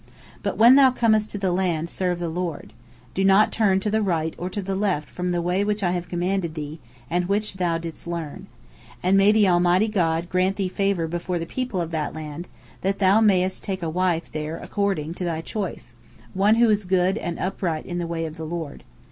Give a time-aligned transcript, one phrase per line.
[0.41, 2.73] But when thou comest to the land, serve the Lord.
[3.13, 6.01] Do not turn to the right or to the left from the way which I
[6.01, 8.47] commanded thee, and which thou didst learn.
[9.03, 12.47] And may the Almighty God grant thee favor before the people of the land,
[12.81, 15.93] that thou mayest take a wife there according to thy choice,
[16.33, 18.83] one who is good and upright in the way of the Lord.